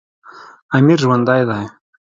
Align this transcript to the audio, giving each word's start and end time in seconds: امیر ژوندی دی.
امیر 0.77 0.99
ژوندی 1.03 1.41
دی. 1.49 1.65